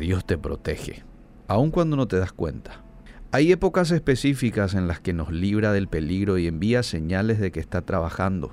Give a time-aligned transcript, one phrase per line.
[0.00, 1.02] Dios te protege,
[1.48, 2.84] aun cuando no te das cuenta.
[3.32, 7.58] Hay épocas específicas en las que nos libra del peligro y envía señales de que
[7.58, 8.52] está trabajando,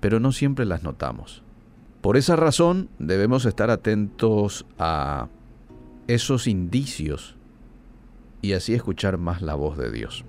[0.00, 1.42] pero no siempre las notamos.
[2.00, 5.28] Por esa razón debemos estar atentos a
[6.06, 7.36] esos indicios
[8.40, 10.24] y así escuchar más la voz de Dios.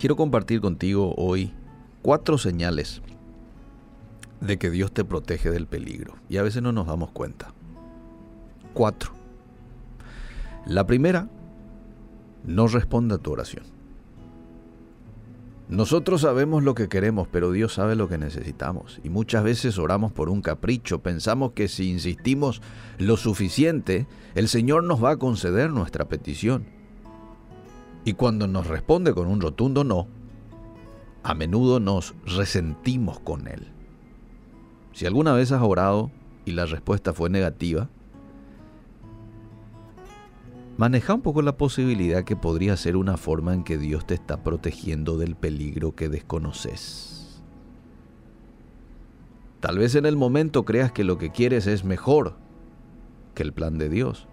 [0.00, 1.52] Quiero compartir contigo hoy
[2.02, 3.00] cuatro señales
[4.40, 7.54] de que Dios te protege del peligro y a veces no nos damos cuenta.
[8.74, 9.15] Cuatro.
[10.66, 11.28] La primera,
[12.44, 13.64] no responde a tu oración.
[15.68, 19.00] Nosotros sabemos lo que queremos, pero Dios sabe lo que necesitamos.
[19.04, 22.62] Y muchas veces oramos por un capricho, pensamos que si insistimos
[22.98, 26.66] lo suficiente, el Señor nos va a conceder nuestra petición.
[28.04, 30.08] Y cuando nos responde con un rotundo no,
[31.22, 33.68] a menudo nos resentimos con Él.
[34.92, 36.10] Si alguna vez has orado
[36.44, 37.88] y la respuesta fue negativa,
[40.76, 44.42] Maneja un poco la posibilidad que podría ser una forma en que Dios te está
[44.42, 47.42] protegiendo del peligro que desconoces.
[49.60, 52.36] Tal vez en el momento creas que lo que quieres es mejor
[53.34, 54.28] que el plan de Dios.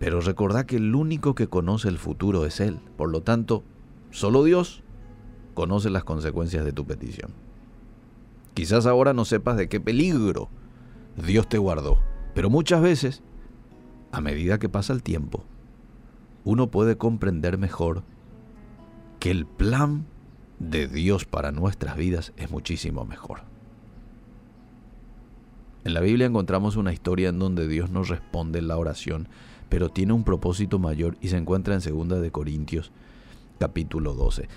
[0.00, 2.80] Pero recordá que el único que conoce el futuro es Él.
[2.96, 3.62] Por lo tanto,
[4.10, 4.82] solo Dios
[5.54, 7.32] conoce las consecuencias de tu petición.
[8.54, 10.48] Quizás ahora no sepas de qué peligro
[11.16, 12.00] Dios te guardó,
[12.34, 13.22] pero muchas veces
[14.12, 15.44] a medida que pasa el tiempo,
[16.44, 18.02] uno puede comprender mejor
[19.20, 20.06] que el plan
[20.58, 23.40] de Dios para nuestras vidas es muchísimo mejor.
[25.84, 29.28] En la Biblia encontramos una historia en donde Dios nos responde la oración,
[29.68, 32.92] pero tiene un propósito mayor y se encuentra en 2 de Corintios
[33.58, 34.48] capítulo 12.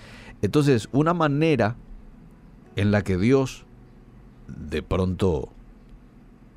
[0.41, 1.75] Entonces, una manera
[2.75, 3.65] en la que Dios
[4.47, 5.49] de pronto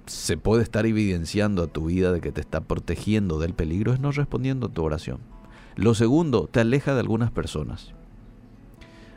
[0.06, 4.00] se puede estar evidenciando a tu vida de que te está protegiendo del peligro es
[4.00, 5.20] no respondiendo a tu oración.
[5.76, 7.94] Lo segundo, te aleja de algunas personas.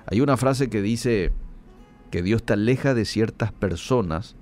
[0.06, 1.34] Hay una frase que dice
[2.10, 4.36] que Dios te aleja de ciertas personas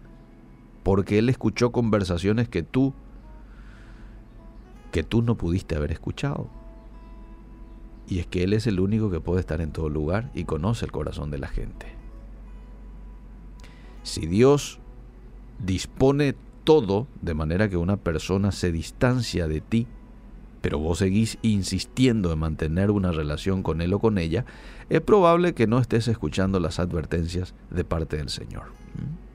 [0.83, 2.93] porque Él escuchó conversaciones que tú
[4.91, 6.47] que tú no pudiste haber escuchado.
[8.07, 10.85] Y es que Él es el único que puede estar en todo lugar y conoce
[10.85, 11.87] el corazón de la gente.
[14.03, 14.79] Si Dios
[15.59, 19.87] dispone todo de manera que una persona se distancia de ti,
[20.61, 24.45] pero vos seguís insistiendo en mantener una relación con él o con ella,
[24.89, 28.65] es probable que no estés escuchando las advertencias de parte del Señor.
[28.95, 29.25] ¿Mm?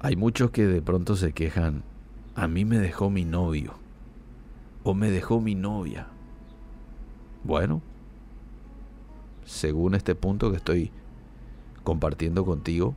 [0.00, 1.82] Hay muchos que de pronto se quejan,
[2.34, 3.74] a mí me dejó mi novio
[4.82, 6.06] o me dejó mi novia.
[7.44, 7.82] Bueno,
[9.44, 10.92] según este punto que estoy
[11.86, 12.96] compartiendo contigo,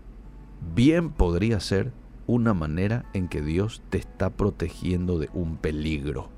[0.74, 1.94] bien podría ser
[2.26, 6.30] una manera en que Dios te está protegiendo de un peligro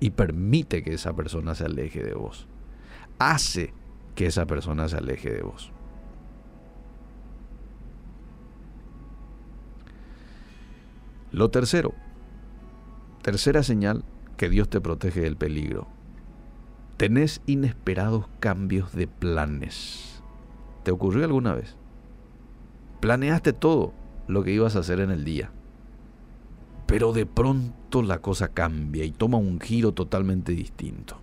[0.00, 2.48] y permite que esa persona se aleje de vos.
[3.18, 3.74] Hace
[4.14, 5.70] que esa persona se aleje de vos.
[11.30, 11.92] Lo tercero,
[13.20, 14.02] tercera señal
[14.38, 15.86] que Dios te protege del peligro.
[16.96, 20.22] Tenés inesperados cambios de planes.
[20.84, 21.77] ¿Te ocurrió alguna vez?
[23.00, 23.92] Planeaste todo
[24.26, 25.50] lo que ibas a hacer en el día.
[26.86, 31.18] Pero de pronto la cosa cambia y toma un giro totalmente distinto.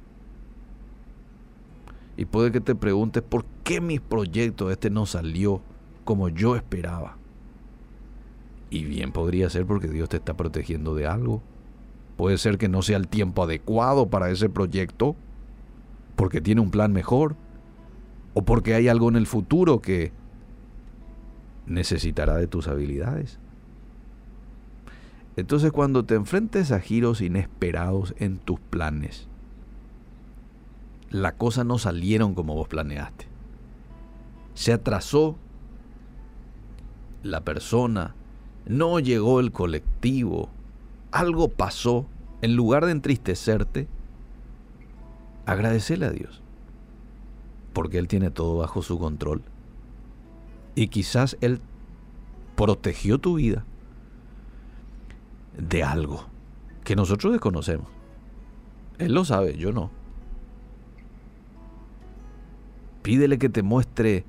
[2.17, 5.61] Y puede que te preguntes por qué mi proyecto este no salió
[6.05, 7.17] como yo esperaba.
[8.69, 11.41] Y bien podría ser porque Dios te está protegiendo de algo.
[12.15, 15.15] Puede ser que no sea el tiempo adecuado para ese proyecto,
[16.15, 17.35] porque tiene un plan mejor,
[18.33, 20.13] o porque hay algo en el futuro que
[21.67, 23.39] necesitará de tus habilidades.
[25.37, 29.27] Entonces cuando te enfrentes a giros inesperados en tus planes,
[31.09, 33.27] la cosa no salieron como vos planeaste.
[34.53, 35.37] Se atrasó
[37.23, 38.15] la persona,
[38.65, 40.49] no llegó el colectivo,
[41.11, 42.05] algo pasó,
[42.41, 43.87] en lugar de entristecerte,
[45.45, 46.41] agradecele a Dios,
[47.73, 49.41] porque Él tiene todo bajo su control.
[50.75, 51.61] Y quizás Él
[52.55, 53.65] protegió tu vida
[55.57, 56.25] de algo
[56.83, 57.87] que nosotros desconocemos.
[58.97, 59.89] Él lo sabe, yo no.
[63.01, 64.25] Pídele que te muestre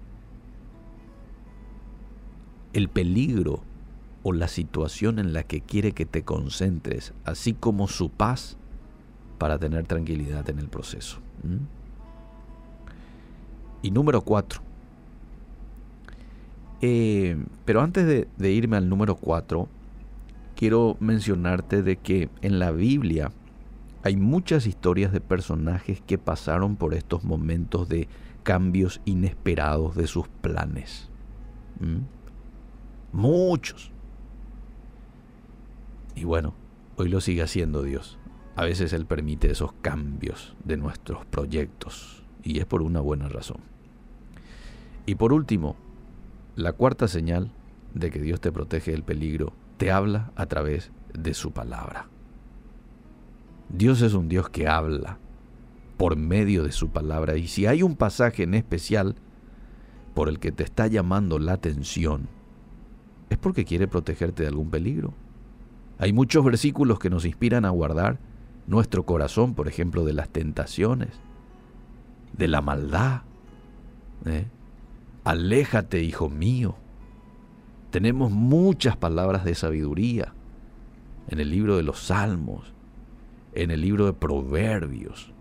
[2.72, 3.62] el peligro
[4.22, 8.56] o la situación en la que quiere que te concentres, así como su paz
[9.38, 11.20] para tener tranquilidad en el proceso.
[13.82, 14.62] Y número cuatro,
[16.82, 19.68] eh, pero antes de, irme al número 4,
[20.54, 23.32] quiero mencionarte de que en la Biblia
[24.02, 28.08] hay muchas historias de personajes que pasaron por estos momentos de
[28.42, 31.08] cambios inesperados de sus planes.
[31.80, 32.04] ¿Mm?
[33.12, 33.90] Muchos.
[36.14, 36.54] Y bueno,
[36.96, 38.18] hoy lo sigue haciendo Dios.
[38.54, 43.58] A veces Él permite esos cambios de nuestros proyectos y es por una buena razón.
[45.04, 45.76] Y por último,
[46.56, 47.52] la cuarta señal
[47.94, 52.08] de que Dios te protege del peligro te habla a través de su palabra.
[53.68, 55.18] Dios es un Dios que habla
[55.96, 59.16] por medio de su palabra y si hay un pasaje en especial
[60.14, 62.28] por el que te está llamando la atención,
[63.28, 65.12] es porque quiere protegerte de algún peligro.
[65.98, 68.18] Hay muchos versículos que nos inspiran a guardar
[68.66, 71.10] nuestro corazón, por ejemplo, de las tentaciones,
[72.32, 73.22] de la maldad.
[74.24, 74.46] ¿eh?
[75.26, 76.76] Aléjate, hijo mío.
[77.90, 80.32] Tenemos muchas palabras de sabiduría
[81.26, 82.72] en el libro de los Salmos,
[83.52, 85.32] en el libro de Proverbios.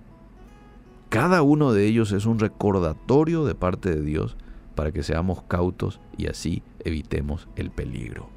[1.09, 4.37] Cada uno de ellos es un recordatorio de parte de Dios
[4.73, 8.27] para que seamos cautos y así evitemos el peligro.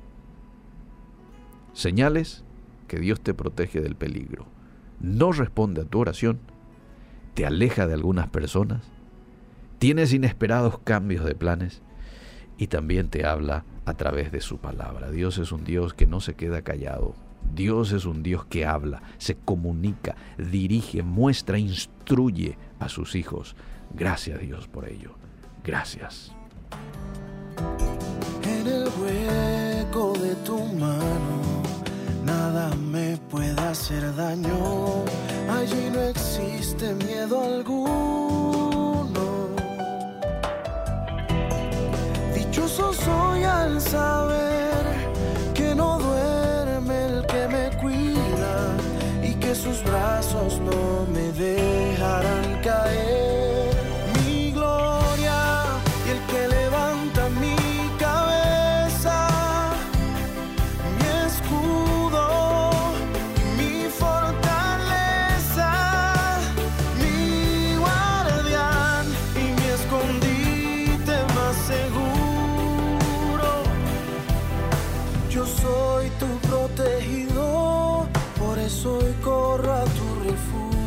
[1.72, 2.44] Señales
[2.88, 4.44] que Dios te protege del peligro.
[5.00, 6.40] No responde a tu oración,
[7.32, 8.82] te aleja de algunas personas,
[9.78, 11.82] tienes inesperados cambios de planes
[12.56, 15.10] y también te habla a través de su palabra.
[15.10, 17.14] Dios es un Dios que no se queda callado.
[17.54, 23.56] Dios es un Dios que habla, se comunica, dirige, muestra, instruye a sus hijos.
[23.94, 25.14] Gracias Dios por ello.
[25.64, 26.32] Gracias.
[28.44, 31.62] En el hueco de tu mano,
[32.24, 35.04] nada me puede hacer daño.
[35.48, 38.27] Allí no existe miedo alguno.
[42.78, 44.18] Dichoso soy al saber
[75.38, 78.08] Yo soy tu protegido,
[78.40, 80.77] por eso hoy corro a tu refugio.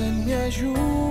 [0.00, 1.09] Acudes en